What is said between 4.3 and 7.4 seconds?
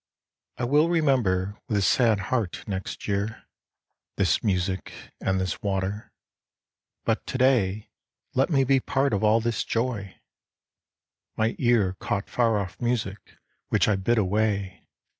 MUSIC ON WATER This music and this water, but to